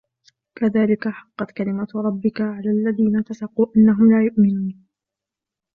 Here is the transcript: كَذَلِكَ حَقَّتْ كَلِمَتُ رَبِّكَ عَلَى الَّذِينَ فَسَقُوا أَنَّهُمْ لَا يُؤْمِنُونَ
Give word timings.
كَذَلِكَ 0.55 1.07
حَقَّتْ 1.07 1.51
كَلِمَتُ 1.51 1.95
رَبِّكَ 1.95 2.41
عَلَى 2.41 2.71
الَّذِينَ 2.71 3.21
فَسَقُوا 3.21 3.65
أَنَّهُمْ 3.77 4.11
لَا 4.11 4.23
يُؤْمِنُونَ 4.25 4.85